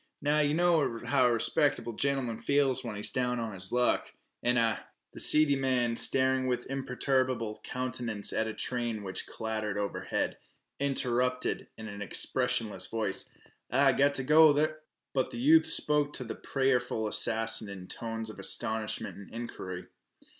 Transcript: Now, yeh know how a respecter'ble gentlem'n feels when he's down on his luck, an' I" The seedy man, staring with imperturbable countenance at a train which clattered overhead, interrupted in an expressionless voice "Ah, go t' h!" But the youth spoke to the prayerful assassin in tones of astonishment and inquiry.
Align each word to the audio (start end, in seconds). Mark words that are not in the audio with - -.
Now, 0.19 0.39
yeh 0.39 0.53
know 0.53 0.99
how 1.05 1.27
a 1.27 1.31
respecter'ble 1.31 1.95
gentlem'n 1.95 2.41
feels 2.41 2.83
when 2.83 2.95
he's 2.95 3.11
down 3.11 3.39
on 3.39 3.53
his 3.53 3.71
luck, 3.71 4.15
an' 4.41 4.57
I" 4.57 4.79
The 5.13 5.19
seedy 5.19 5.55
man, 5.55 5.95
staring 5.95 6.47
with 6.47 6.65
imperturbable 6.71 7.59
countenance 7.63 8.33
at 8.33 8.47
a 8.47 8.53
train 8.55 9.03
which 9.03 9.27
clattered 9.27 9.77
overhead, 9.77 10.39
interrupted 10.79 11.69
in 11.77 11.87
an 11.87 12.01
expressionless 12.01 12.87
voice 12.87 13.31
"Ah, 13.69 13.91
go 13.91 14.09
t' 14.11 14.23
h!" 14.63 14.71
But 15.13 15.29
the 15.29 15.37
youth 15.39 15.67
spoke 15.67 16.13
to 16.13 16.23
the 16.23 16.33
prayerful 16.33 17.07
assassin 17.07 17.69
in 17.69 17.85
tones 17.85 18.31
of 18.31 18.39
astonishment 18.39 19.17
and 19.19 19.31
inquiry. 19.31 19.85